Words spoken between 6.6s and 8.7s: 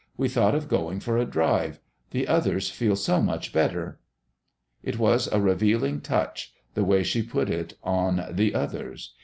the way she put it on "the